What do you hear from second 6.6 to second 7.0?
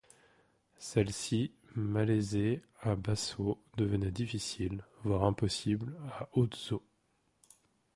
eaux.